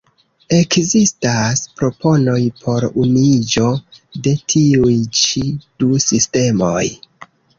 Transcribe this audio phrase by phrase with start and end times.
[0.59, 3.67] Ekzistas proponoj por unuiĝo
[4.27, 5.43] de tiuj ĉi
[5.83, 6.83] du sistemoj.